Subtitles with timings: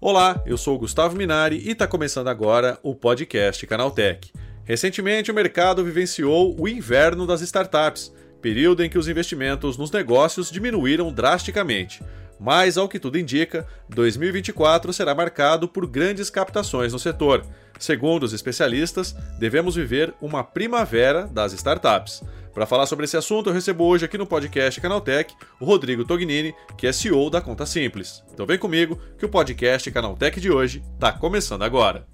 [0.00, 4.32] Olá, eu sou Gustavo Minari e está começando agora o podcast Canaltech.
[4.64, 10.50] Recentemente, o mercado vivenciou o inverno das startups, período em que os investimentos nos negócios
[10.50, 12.02] diminuíram drasticamente.
[12.40, 17.44] Mas, ao que tudo indica, 2024 será marcado por grandes captações no setor.
[17.78, 22.22] Segundo os especialistas, devemos viver uma primavera das startups.
[22.58, 26.52] Para falar sobre esse assunto, eu recebo hoje aqui no podcast Canaltech o Rodrigo Tognini,
[26.76, 28.24] que é CEO da Conta Simples.
[28.34, 32.04] Então vem comigo que o podcast Canaltech de hoje está começando agora.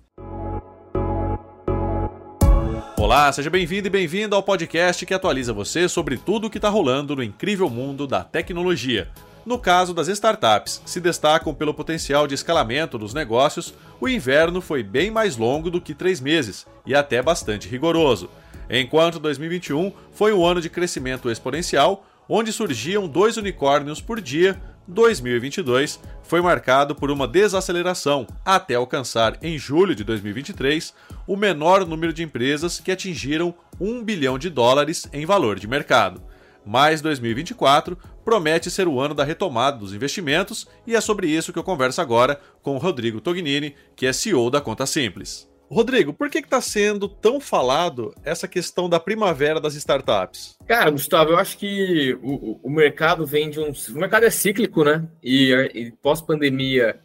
[2.99, 6.69] Olá, seja bem-vindo e bem-vindo ao podcast que atualiza você sobre tudo o que está
[6.69, 9.11] rolando no incrível mundo da tecnologia.
[9.47, 14.83] No caso das startups, se destacam pelo potencial de escalamento dos negócios, o inverno foi
[14.83, 18.31] bem mais longo do que três meses e até bastante rigoroso.
[18.71, 24.59] Enquanto 2021 foi um ano de crescimento exponencial, onde surgiam dois unicórnios por dia,
[24.89, 30.95] 2022 foi marcado por uma desaceleração até alcançar em julho de 2023
[31.27, 36.23] o menor número de empresas que atingiram 1 bilhão de dólares em valor de mercado.
[36.65, 41.59] Mas 2024 promete ser o ano da retomada dos investimentos e é sobre isso que
[41.59, 45.49] eu converso agora com o Rodrigo Tognini, que é CEO da Conta Simples.
[45.71, 50.57] Rodrigo, por que está sendo tão falado essa questão da primavera das startups?
[50.67, 53.73] Cara, Gustavo, eu acho que o, o mercado vem de um.
[53.73, 55.07] O mercado é cíclico, né?
[55.23, 57.01] E, e pós-pandemia,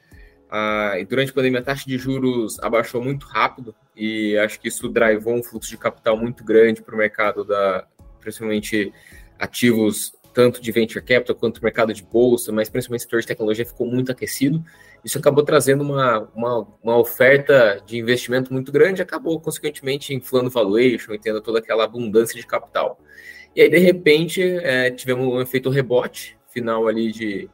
[1.07, 5.35] durante a pandemia, a taxa de juros abaixou muito rápido, e acho que isso drivou
[5.35, 7.87] um fluxo de capital muito grande para o mercado da,
[8.19, 8.93] principalmente
[9.39, 13.65] ativos tanto de venture capital quanto mercado de bolsa, mas principalmente o setor de tecnologia
[13.65, 14.63] ficou muito aquecido.
[15.03, 21.17] Isso acabou trazendo uma, uma, uma oferta de investimento muito grande, acabou, consequentemente, inflando valuation
[21.17, 22.99] tendo toda aquela abundância de capital.
[23.55, 27.49] E aí, de repente, é, tivemos um efeito rebote, final ali de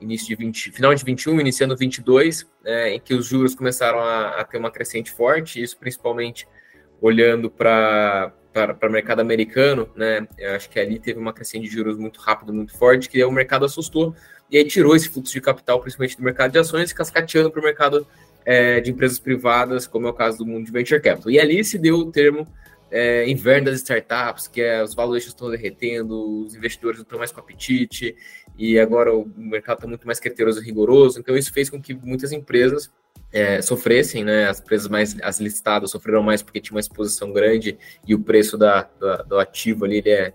[0.00, 4.40] início de 20, final de 21, iniciando 22, é, em que os juros começaram a,
[4.40, 6.46] a ter uma crescente forte, isso principalmente
[7.00, 10.28] olhando para para o mercado americano, né?
[10.38, 13.32] Eu acho que ali teve uma crescente de juros muito rápido, muito forte, que o
[13.32, 14.14] mercado assustou
[14.48, 17.64] e aí tirou esse fluxo de capital, principalmente do mercado de ações, cascateando para o
[17.64, 18.06] mercado
[18.44, 21.32] é, de empresas privadas, como é o caso do mundo de venture capital.
[21.32, 22.46] E ali se deu o termo
[22.90, 27.32] é, inverno das startups, que é os valores estão derretendo, os investidores não estão mais
[27.32, 28.16] com apetite,
[28.56, 31.18] e agora o mercado está muito mais criterioso e rigoroso.
[31.18, 32.90] Então, isso fez com que muitas empresas
[33.32, 34.48] é, sofressem, né?
[34.48, 38.56] As empresas mais as listadas sofreram mais porque tinha uma exposição grande e o preço
[38.56, 40.32] da, da do ativo ali é,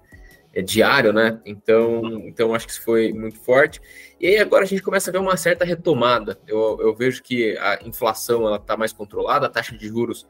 [0.53, 1.39] é, diário, né?
[1.45, 3.79] Então, então acho que isso foi muito forte.
[4.19, 6.37] E aí agora a gente começa a ver uma certa retomada.
[6.45, 10.27] Eu, eu vejo que a inflação ela está mais controlada, a taxa de juros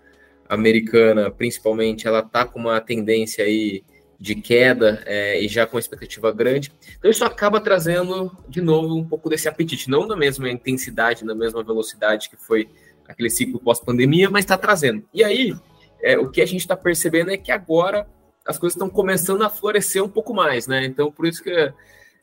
[0.49, 3.83] americana, principalmente, ela está com uma tendência aí
[4.19, 6.71] de queda é, e já com expectativa grande.
[6.97, 11.33] Então isso acaba trazendo de novo um pouco desse apetite, não na mesma intensidade, na
[11.33, 12.67] mesma velocidade que foi
[13.07, 15.03] aquele ciclo pós-pandemia, mas está trazendo.
[15.13, 15.55] E aí,
[16.01, 18.05] é, o que a gente está percebendo é que agora
[18.45, 20.85] as coisas estão começando a florescer um pouco mais, né?
[20.85, 21.73] Então, por isso que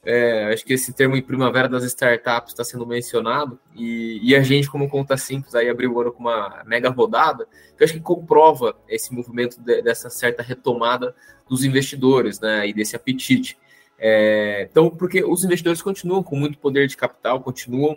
[0.09, 4.41] é, acho que esse termo em primavera das startups está sendo mencionado e, e, a
[4.41, 8.01] gente, como conta simples, aí abriu o ano com uma mega rodada, que acho que
[8.01, 11.13] comprova esse movimento de, dessa certa retomada
[11.49, 13.59] dos investidores, né, e desse apetite.
[13.99, 17.97] É, então, porque os investidores continuam com muito poder de capital, continuam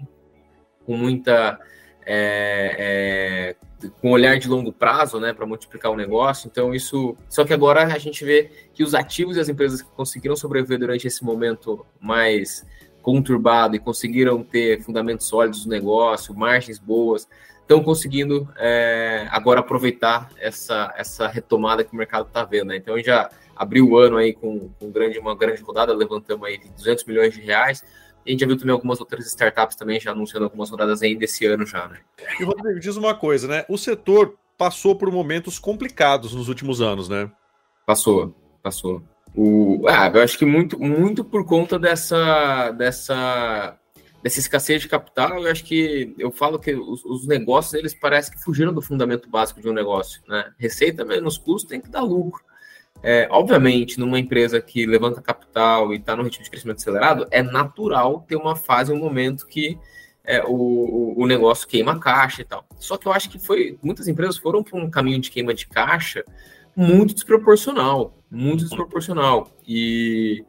[0.88, 1.60] com muita
[2.04, 3.56] é, é,
[4.02, 6.48] com olhar de longo prazo, né, para multiplicar o negócio.
[6.52, 7.16] Então, isso.
[7.30, 10.80] Só que agora a gente vê que os ativos e as empresas que conseguiram sobreviver
[10.80, 12.66] durante esse momento mais
[13.02, 17.28] conturbado e conseguiram ter fundamentos sólidos do negócio, margens boas,
[17.62, 22.70] estão conseguindo é, agora aproveitar essa, essa retomada que o mercado está vendo.
[22.70, 22.78] Né?
[22.78, 27.04] Então, já abriu o ano aí com, com grande, uma grande rodada, levantamos aí 200
[27.06, 27.84] milhões de reais
[28.26, 31.46] a gente já viu também algumas outras startups também já anunciando algumas rodadas ainda esse
[31.46, 32.00] ano já, né?
[32.40, 33.66] E Rodrigo, diz uma coisa, né?
[33.68, 37.32] O setor passou por momentos complicados nos últimos anos, né?
[37.86, 39.02] Passou, passou.
[39.36, 43.78] O, ah, eu acho que muito, muito por conta dessa, dessa,
[44.22, 48.34] dessa escassez de capital, eu acho que eu falo que os, os negócios eles parecem
[48.34, 50.52] que fugiram do fundamento básico de um negócio, né?
[50.58, 52.44] Receita menos custo tem que dar lucro.
[53.02, 57.42] É, obviamente, numa empresa que levanta capital e está no ritmo de crescimento acelerado, é
[57.42, 59.78] natural ter uma fase, um momento que
[60.24, 62.66] é, o, o negócio queima caixa e tal.
[62.78, 65.66] Só que eu acho que foi muitas empresas foram para um caminho de queima de
[65.68, 66.24] caixa
[66.76, 69.50] muito desproporcional, muito desproporcional.
[69.68, 70.44] E,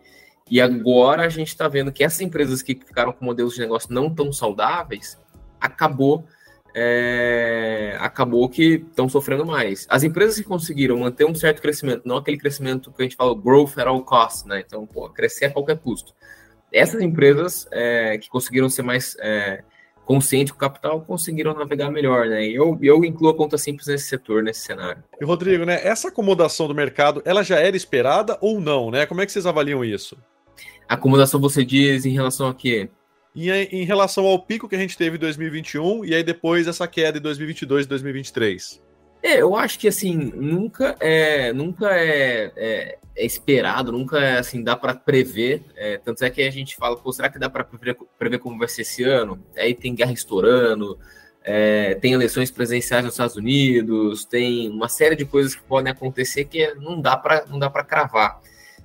[0.51, 3.93] e agora a gente está vendo que essas empresas que ficaram com modelos de negócio
[3.93, 5.19] não tão saudáveis
[5.61, 6.25] acabou
[6.75, 9.87] é, acabou que estão sofrendo mais.
[9.89, 13.35] As empresas que conseguiram manter um certo crescimento, não aquele crescimento que a gente fala
[13.35, 14.63] growth at all costs, né?
[14.67, 16.15] Então, pô, crescer a qualquer custo.
[16.73, 19.63] Essas empresas é, que conseguiram ser mais é,
[20.05, 22.47] conscientes com o capital conseguiram navegar melhor, né?
[22.47, 25.03] E eu, eu incluo a conta simples nesse setor, nesse cenário.
[25.21, 25.81] E Rodrigo, né?
[25.85, 29.07] Essa acomodação do mercado, ela já era esperada ou não, né?
[29.07, 30.17] Como é que vocês avaliam isso?
[30.89, 32.91] Acomodação você diz em relação a quê?
[33.35, 36.87] Em, em relação ao pico que a gente teve em 2021 e aí depois essa
[36.87, 38.83] queda em 2022 e 2023?
[39.23, 44.63] É, eu acho que assim nunca é nunca é, é, é esperado, nunca é assim
[44.63, 45.63] dá para prever.
[45.77, 48.69] É, tanto é que a gente fala, será que dá para prever, prever, como vai
[48.69, 49.39] ser esse ano?
[49.57, 50.99] Aí tem guerra estourando,
[51.45, 56.47] é, tem eleições presidenciais nos Estados Unidos, tem uma série de coisas que podem acontecer
[56.47, 58.41] que não dá para não dá para cravar.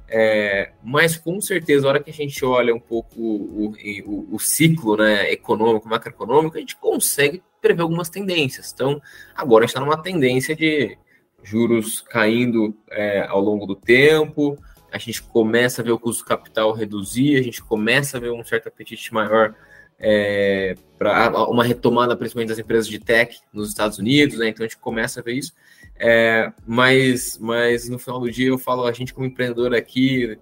[0.07, 3.73] É, mas com certeza, a hora que a gente olha um pouco o,
[4.05, 8.71] o, o, ciclo né, econômico, macroeconômico, a gente consegue prever algumas tendências.
[8.73, 9.01] Então,
[9.35, 10.97] agora a gente está numa tendência de
[11.43, 14.57] juros caindo é, ao longo do tempo,
[14.91, 18.43] a gente começa a ver o custo capital reduzir, a gente começa a ver um
[18.43, 19.53] certo apetite maior
[19.99, 24.49] é, para uma retomada, principalmente das empresas de tech nos Estados Unidos, né?
[24.49, 25.53] Então a gente começa a ver isso.
[25.97, 30.37] É, mas, mas no final do dia eu falo, a gente como empreendedor aqui,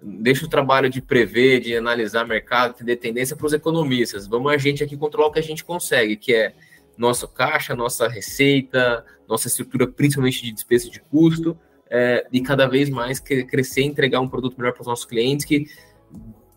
[0.00, 4.26] deixa o trabalho de prever, de analisar mercado, de tendência para os economistas.
[4.26, 6.52] Vamos a gente aqui controlar o que a gente consegue, que é
[6.96, 11.56] nossa caixa, nossa receita, nossa estrutura, principalmente de despesa de custo,
[11.90, 15.46] é, e cada vez mais crescer e entregar um produto melhor para os nossos clientes,
[15.46, 15.66] que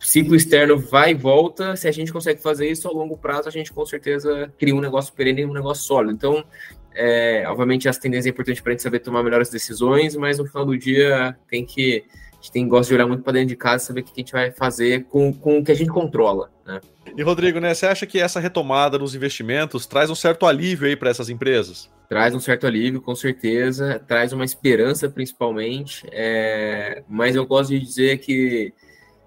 [0.01, 1.75] ciclo externo vai e volta.
[1.75, 4.81] Se a gente consegue fazer isso a longo prazo, a gente com certeza cria um
[4.81, 6.13] negócio perene e um negócio sólido.
[6.13, 6.44] Então,
[6.94, 10.45] é, obviamente, as tendências é importante para a gente saber tomar melhores decisões, mas no
[10.45, 12.03] final do dia tem que.
[12.31, 14.19] A gente tem, gosta de olhar muito para dentro de casa saber o que a
[14.19, 16.50] gente vai fazer com, com o que a gente controla.
[16.65, 16.81] Né?
[17.15, 20.95] E Rodrigo, né, você acha que essa retomada nos investimentos traz um certo alívio aí
[20.95, 21.88] para essas empresas?
[22.09, 27.80] Traz um certo alívio, com certeza, traz uma esperança principalmente, é, mas eu gosto de
[27.80, 28.74] dizer que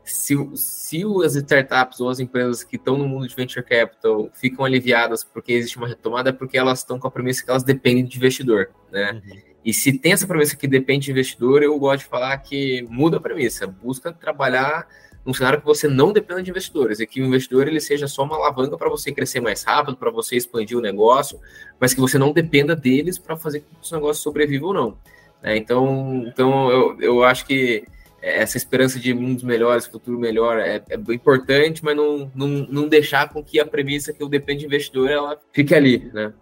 [0.05, 4.65] se, se as startups ou as empresas que estão no mundo de venture capital ficam
[4.65, 8.05] aliviadas porque existe uma retomada, é porque elas estão com a premissa que elas dependem
[8.05, 9.13] de investidor, né?
[9.13, 9.55] Uhum.
[9.65, 13.17] E se tem essa premissa que depende de investidor, eu gosto de falar que muda
[13.17, 14.87] a premissa, busca trabalhar
[15.25, 18.25] num cenário que você não dependa de investidores, e que o investidor ele seja só
[18.25, 21.41] uma alavanca para você crescer mais rápido, para você expandir o negócio,
[21.81, 24.75] mas que você não dependa deles para fazer com que o seu negócio sobreviva ou
[24.75, 24.99] não.
[25.43, 27.85] É, então, então eu, eu acho que
[28.25, 33.29] essa esperança de mundos melhores, futuro melhor, é, é importante, mas não, não, não deixar
[33.29, 36.33] com que a premissa que eu dependo de investidor ela fique ali, né?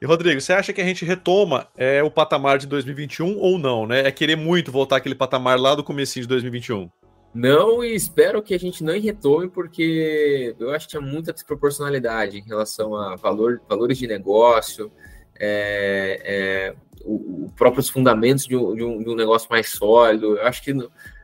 [0.00, 3.86] E Rodrigo, você acha que a gente retoma é, o patamar de 2021 ou não,
[3.86, 4.06] né?
[4.06, 6.88] É querer muito voltar aquele patamar lá do começo de 2021?
[7.34, 12.38] Não, e espero que a gente não retome, porque eu acho que tinha muita desproporcionalidade
[12.38, 14.92] em relação a valor, valores de negócio,
[15.40, 16.74] é, é,
[17.04, 20.36] o, o, próprios fundamentos de um, de, um, de um negócio mais sólido.
[20.36, 20.74] Eu acho que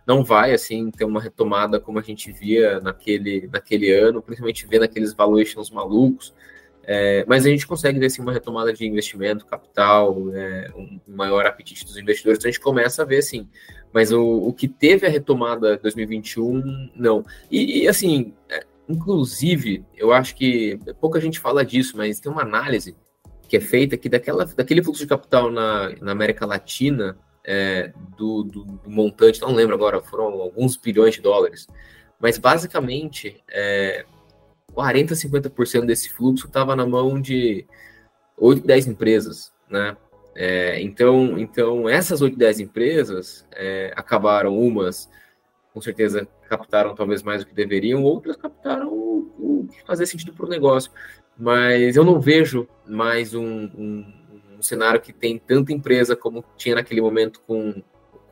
[0.09, 4.85] não vai assim ter uma retomada como a gente via naquele, naquele ano, principalmente vendo
[4.85, 6.35] aqueles valuations malucos.
[6.83, 11.45] É, mas a gente consegue ver assim, uma retomada de investimento, capital, é, um maior
[11.45, 12.39] apetite dos investidores.
[12.39, 13.47] Então a gente começa a ver assim.
[13.93, 17.23] Mas o, o que teve a retomada 2021, não.
[17.51, 22.43] E, e assim, é, inclusive, eu acho que pouca gente fala disso, mas tem uma
[22.43, 22.97] análise
[23.47, 27.19] que é feita que daquela, daquele fluxo de capital na, na América Latina
[27.51, 31.67] é, do, do, do, montante, não lembro agora, foram alguns bilhões de dólares,
[32.21, 34.05] mas basicamente é,
[34.75, 37.67] 40, 50% desse fluxo estava na mão de
[38.37, 39.97] 8, 10 empresas, né?
[40.37, 45.09] É, então, então, essas 8, 10 empresas é, acabaram, umas
[45.73, 50.35] com certeza captaram talvez mais do que deveriam, outras captaram o, o que fazia sentido
[50.35, 50.93] para o negócio.
[51.37, 54.18] Mas eu não vejo mais um, um
[54.59, 57.83] um cenário que tem tanta empresa como tinha naquele momento com,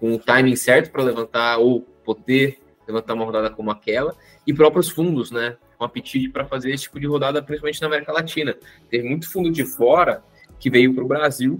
[0.00, 4.14] com o timing certo para levantar ou poder levantar uma rodada como aquela,
[4.46, 5.56] e próprios fundos, né?
[5.76, 8.56] Com apetite para fazer esse tipo de rodada, principalmente na América Latina.
[8.88, 10.22] Teve muito fundo de fora
[10.58, 11.58] que veio para o Brasil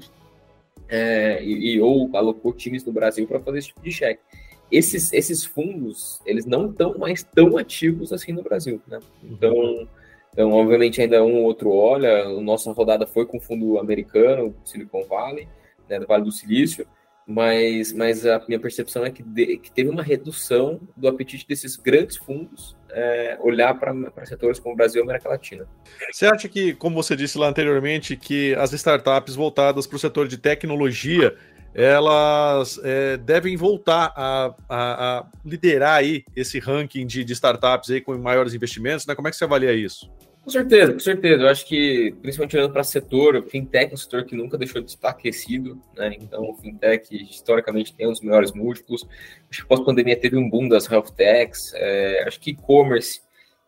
[0.88, 4.22] é, e, e, ou alocou times no Brasil para fazer esse tipo de cheque.
[4.70, 8.98] Esses, esses fundos, eles não estão mais tão ativos assim no Brasil, né?
[9.22, 9.88] Então,
[10.36, 12.24] então, obviamente, ainda um ou outro olha.
[12.24, 15.48] A nossa rodada foi com fundo americano, Silicon Valley,
[15.88, 16.86] né, do Vale do Silício,
[17.26, 21.76] mas, mas a minha percepção é que, de, que teve uma redução do apetite desses
[21.76, 25.66] grandes fundos é, olhar para setores como o Brasil e América Latina.
[26.12, 30.28] Você acha que, como você disse lá anteriormente, que as startups voltadas para o setor
[30.28, 31.34] de tecnologia
[31.72, 38.00] elas é, devem voltar a, a, a, liderar aí esse ranking de, de startups aí
[38.00, 39.14] com maiores investimentos, né?
[39.14, 40.10] Como é que você avalia isso?
[40.46, 41.42] Com certeza, com certeza.
[41.42, 44.56] Eu acho que, principalmente olhando para o setor, o fintech é um setor que nunca
[44.56, 46.16] deixou de estar aquecido, né?
[46.20, 49.04] Então, o fintech, historicamente, tem os melhores múltiplos.
[49.50, 51.72] Acho que pós-pandemia teve um boom das health techs.
[51.74, 53.22] É, acho que e-commerce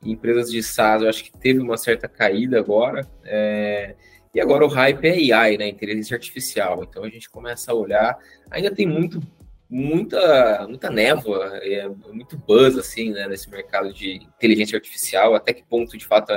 [0.05, 3.05] e empresas de SaaS, eu acho que teve uma certa caída agora.
[3.25, 3.97] É,
[4.33, 5.67] e agora o hype é AI, né?
[5.67, 6.87] Inteligência artificial.
[6.89, 8.17] Então, a gente começa a olhar.
[8.53, 9.21] Ainda tem muito
[9.69, 15.63] muita, muita névoa, é, muito buzz assim, né, nesse mercado de inteligência artificial, até que
[15.63, 16.33] ponto de fato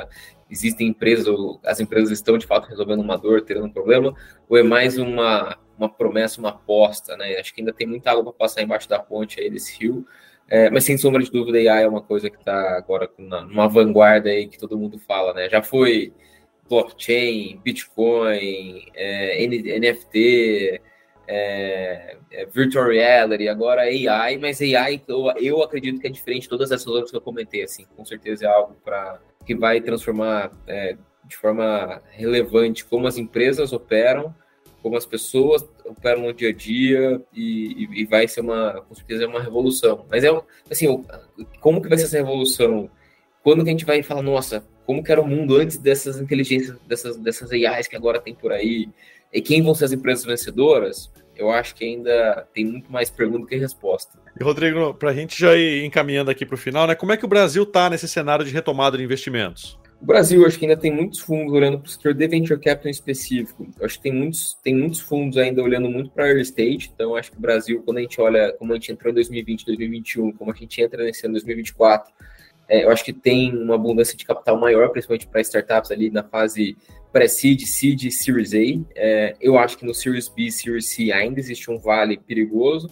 [0.50, 1.27] existem empresas,
[1.65, 4.13] as empresas estão de fato resolvendo uma dor, tendo um problema,
[4.50, 7.38] ou é mais uma, uma promessa, uma aposta, né?
[7.38, 10.05] Acho que ainda tem muita água para passar embaixo da ponte aí desse rio.
[10.50, 14.29] É, mas sem sombra de dúvida, AI é uma coisa que está agora numa vanguarda
[14.29, 15.50] aí que todo mundo fala, né?
[15.50, 16.13] Já foi
[16.69, 19.45] blockchain, Bitcoin, é,
[19.79, 20.81] NFT,
[21.33, 26.50] é, é, virtual reality, agora AI, mas AI eu, eu acredito que é diferente de
[26.50, 30.51] todas essas outras que eu comentei, assim, com certeza é algo para que vai transformar
[30.67, 34.35] é, de forma relevante como as empresas operam,
[34.81, 38.93] como as pessoas operam no dia a dia e, e, e vai ser uma, com
[38.93, 40.05] certeza é uma revolução.
[40.09, 40.29] Mas é
[40.69, 41.05] assim,
[41.61, 42.89] como que vai ser essa revolução?
[43.41, 46.77] Quando que a gente vai falar, nossa, como que era o mundo antes dessas inteligências,
[46.85, 48.89] dessas, dessas AIs que agora tem por aí?
[49.31, 51.09] E quem vão ser as empresas vencedoras?
[51.35, 54.19] Eu acho que ainda tem muito mais pergunta que resposta.
[54.39, 56.95] E Rodrigo, para a gente já ir encaminhando aqui para o final, né?
[56.95, 59.79] Como é que o Brasil está nesse cenário de retomada de investimentos?
[60.01, 62.88] O Brasil, acho que ainda tem muitos fundos olhando para o setor de venture capital
[62.88, 63.67] em específico.
[63.79, 66.91] Eu acho que tem muitos, tem muitos fundos ainda olhando muito para early stage.
[66.91, 69.63] Então, acho que o Brasil, quando a gente olha como a gente entrou em 2020,
[69.63, 72.11] 2021, como a gente entra nesse ano 2024,
[72.68, 76.24] é, eu acho que tem uma abundância de capital maior, principalmente para startups ali na
[76.24, 76.77] fase
[77.12, 78.82] pré-seed, seed, series A.
[78.96, 82.89] É, eu acho que no Series B, Series C ainda existe um vale perigoso.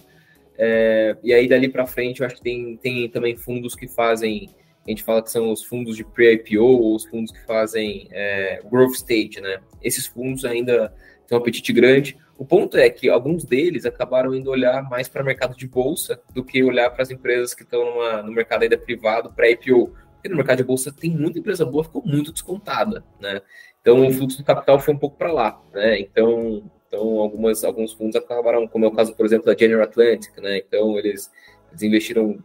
[0.58, 4.50] É, e aí dali para frente, eu acho que tem, tem também fundos que fazem,
[4.86, 8.60] a gente fala que são os fundos de pre-IPO ou os fundos que fazem é,
[8.70, 9.60] growth stage, né?
[9.82, 10.92] Esses fundos ainda
[11.26, 12.18] têm um apetite grande.
[12.40, 16.22] O ponto é que alguns deles acabaram indo olhar mais para o mercado de bolsa
[16.32, 17.84] do que olhar para as empresas que estão
[18.24, 19.94] no mercado ainda privado pré-IPO.
[20.14, 23.42] Porque no mercado de bolsa tem muita empresa boa, ficou muito descontada, né?
[23.82, 26.00] Então, o fluxo de capital foi um pouco para lá, né?
[26.00, 30.34] Então, então algumas, alguns fundos acabaram, como é o caso, por exemplo, da General Atlantic,
[30.38, 30.56] né?
[30.56, 31.30] Então, eles,
[31.68, 32.42] eles investiram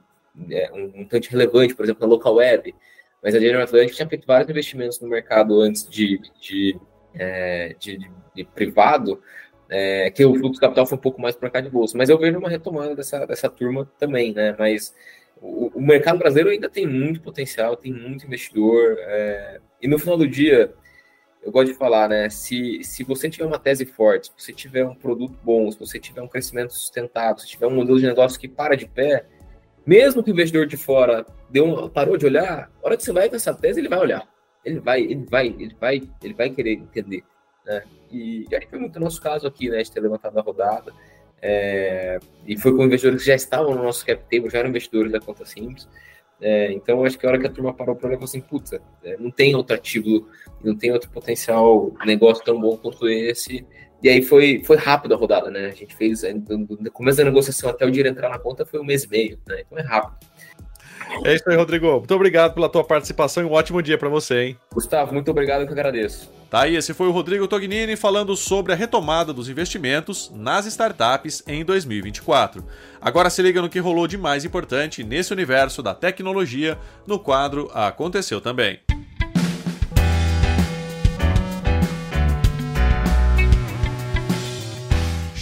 [0.51, 2.75] é, um, tanto relevante, por exemplo, na Local Web,
[3.23, 6.77] mas a General Atlantic tinha feito vários investimentos no mercado antes de, de,
[7.13, 9.21] é, de, de, de privado,
[9.69, 11.97] é, que o fluxo capital foi um pouco mais para cá de bolsa.
[11.97, 14.55] Mas eu vejo uma retomada dessa, dessa turma também, né?
[14.57, 14.93] Mas
[15.41, 20.17] o, o mercado brasileiro ainda tem muito potencial, tem muito investidor, é, e no final
[20.17, 20.73] do dia
[21.45, 22.27] eu gosto de falar, né?
[22.29, 25.99] Se, se você tiver uma tese forte, se você tiver um produto bom, se você
[25.99, 29.27] tiver um crescimento sustentável, se tiver um modelo de negócio que para de pé,
[29.85, 33.29] mesmo que o investidor de fora deu parou de olhar, a hora que você vai
[33.29, 34.27] com essa tese, ele vai olhar.
[34.63, 37.23] Ele vai, ele vai, ele vai, ele vai querer entender.
[37.65, 37.83] Né?
[38.11, 39.81] E, aí foi muito nosso caso aqui, né?
[39.81, 40.93] De ter levantado a rodada.
[41.41, 45.11] É, e foi com investidores que já estavam no nosso cap table, já eram investidores
[45.11, 45.87] da conta simples.
[46.41, 49.17] É, então, acho que a hora que a turma parou para olhar, assim, puta, é,
[49.17, 50.27] não tem outro ativo,
[50.63, 53.65] não tem outro potencial negócio tão bom quanto esse.
[54.03, 55.67] E aí foi, foi rápido a rodada, né?
[55.67, 58.83] A gente fez, no começo da negociação até o dinheiro entrar na conta foi um
[58.83, 59.61] mês e meio, né?
[59.61, 60.27] Então é rápido.
[61.23, 61.87] É isso aí, Rodrigo.
[61.97, 64.57] Muito obrigado pela tua participação e um ótimo dia para você, hein?
[64.73, 66.29] Gustavo, muito obrigado, eu que agradeço.
[66.49, 71.43] Tá aí, esse foi o Rodrigo Tognini falando sobre a retomada dos investimentos nas startups
[71.47, 72.63] em 2024.
[73.01, 77.69] Agora se liga no que rolou de mais importante nesse universo da tecnologia no quadro
[77.73, 78.84] Aconteceu Também.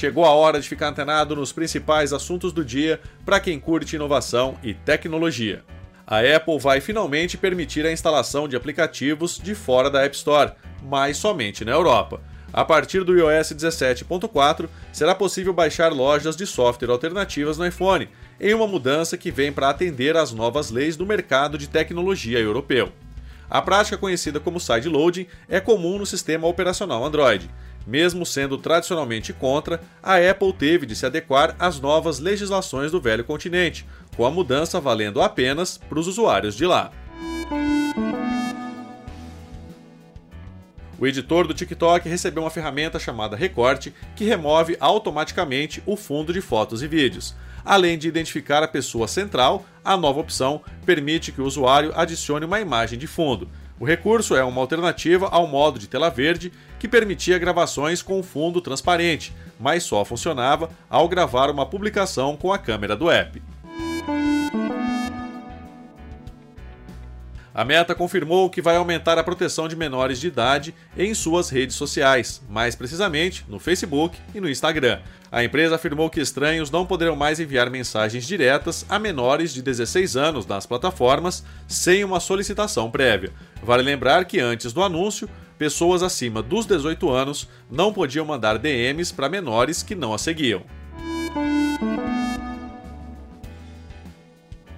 [0.04, 4.58] Chegou a hora de ficar antenado nos principais assuntos do dia para quem curte inovação
[4.62, 5.64] e tecnologia.
[6.06, 10.52] A Apple vai finalmente permitir a instalação de aplicativos de fora da App Store,
[10.84, 12.20] mas somente na Europa.
[12.52, 18.10] A partir do iOS 17.4, será possível baixar lojas de software alternativas no iPhone,
[18.42, 22.92] em uma mudança que vem para atender às novas leis do mercado de tecnologia europeu.
[23.50, 27.50] A prática conhecida como sideloading é comum no sistema operacional Android.
[27.86, 33.24] Mesmo sendo tradicionalmente contra, a Apple teve de se adequar às novas legislações do velho
[33.24, 33.86] continente,
[34.16, 36.92] com a mudança valendo apenas para os usuários de lá.
[40.98, 46.40] O editor do TikTok recebeu uma ferramenta chamada Recorte, que remove automaticamente o fundo de
[46.40, 47.36] fotos e vídeos.
[47.66, 52.62] Além de identificar a pessoa central, a nova opção permite que o usuário adicione uma
[52.62, 53.50] imagem de fundo.
[53.80, 58.62] O recurso é uma alternativa ao modo de tela verde que permitia gravações com fundo
[58.62, 63.42] transparente, mas só funcionava ao gravar uma publicação com a câmera do app.
[67.56, 71.76] A Meta confirmou que vai aumentar a proteção de menores de idade em suas redes
[71.76, 75.00] sociais, mais precisamente no Facebook e no Instagram.
[75.32, 80.18] A empresa afirmou que estranhos não poderão mais enviar mensagens diretas a menores de 16
[80.18, 83.32] anos nas plataformas sem uma solicitação prévia.
[83.62, 89.14] Vale lembrar que antes do anúncio, pessoas acima dos 18 anos não podiam mandar DMs
[89.14, 90.64] para menores que não a seguiam.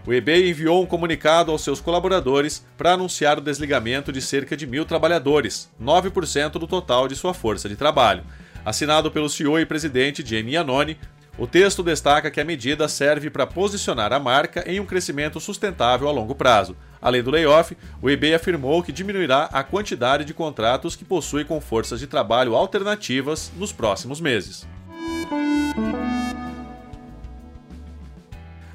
[0.08, 4.68] O eBay enviou um comunicado aos seus colaboradores para anunciar o desligamento de cerca de
[4.68, 8.24] mil trabalhadores, 9% do total de sua força de trabalho.
[8.64, 10.98] Assinado pelo CEO e presidente Jamie Iannone,
[11.38, 16.08] o texto destaca que a medida serve para posicionar a marca em um crescimento sustentável
[16.08, 16.78] a longo prazo.
[17.02, 21.60] Além do layoff, o eBay afirmou que diminuirá a quantidade de contratos que possui com
[21.60, 24.68] forças de trabalho alternativas nos próximos meses.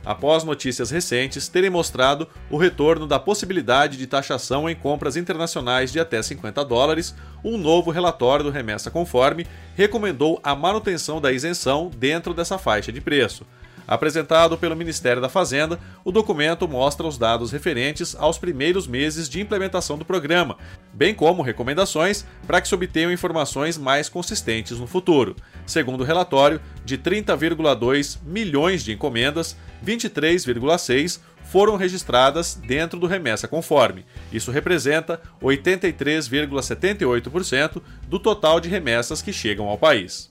[0.05, 6.01] Após notícias recentes terem mostrado o retorno da possibilidade de taxação em compras internacionais de
[6.01, 7.15] até 50 dólares,
[7.45, 13.01] um novo relatório do Remessa Conforme recomendou a manutenção da isenção dentro dessa faixa de
[13.01, 13.47] preço.
[13.91, 19.41] Apresentado pelo Ministério da Fazenda, o documento mostra os dados referentes aos primeiros meses de
[19.41, 20.57] implementação do programa,
[20.95, 25.35] bem como recomendações para que se obtenham informações mais consistentes no futuro.
[25.67, 34.07] Segundo o relatório, de 30,2 milhões de encomendas, 23,6 foram registradas dentro do remessa conforme.
[34.33, 40.31] Isso representa 83,78% do total de remessas que chegam ao país.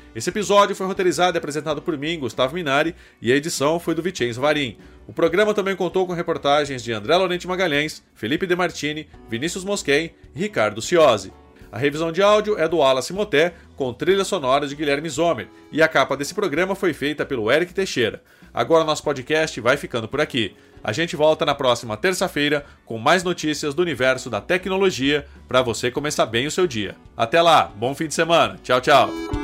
[0.15, 4.01] Esse episódio foi roteirizado e apresentado por mim, Gustavo Minari, e a edição foi do
[4.01, 4.77] Vicenzo Varim.
[5.07, 10.11] O programa também contou com reportagens de André Lorente Magalhães, Felipe De Martini, Vinícius Mosquen
[10.35, 11.31] e Ricardo Ciosi.
[11.71, 15.81] A revisão de áudio é do Wallace Moté, com trilha sonora de Guilherme Zomer, e
[15.81, 18.21] a capa desse programa foi feita pelo Eric Teixeira.
[18.53, 20.53] Agora nosso podcast vai ficando por aqui.
[20.83, 25.89] A gente volta na próxima terça-feira com mais notícias do universo da tecnologia para você
[25.89, 26.97] começar bem o seu dia.
[27.15, 28.59] Até lá, bom fim de semana.
[28.61, 29.40] Tchau, tchau.